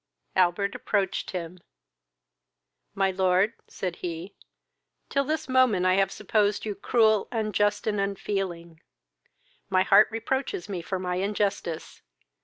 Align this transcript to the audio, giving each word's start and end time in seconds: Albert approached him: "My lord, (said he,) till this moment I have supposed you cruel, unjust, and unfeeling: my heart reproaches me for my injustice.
Albert 0.35 0.73
approached 0.73 1.29
him: 1.29 1.59
"My 2.95 3.11
lord, 3.11 3.53
(said 3.67 3.97
he,) 3.97 4.33
till 5.09 5.23
this 5.23 5.47
moment 5.47 5.85
I 5.85 5.93
have 5.93 6.11
supposed 6.11 6.65
you 6.65 6.73
cruel, 6.73 7.27
unjust, 7.31 7.85
and 7.85 7.99
unfeeling: 7.99 8.81
my 9.69 9.83
heart 9.83 10.07
reproaches 10.09 10.67
me 10.67 10.81
for 10.81 10.97
my 10.97 11.17
injustice. 11.17 12.01